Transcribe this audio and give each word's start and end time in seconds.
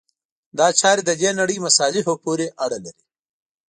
دا 0.57 0.67
چارې 0.79 1.01
د 1.05 1.11
دې 1.21 1.29
نړۍ 1.39 1.57
مصالحو 1.65 2.13
پورې 2.23 2.47
اړه 2.63 2.77
لري. 2.85 3.03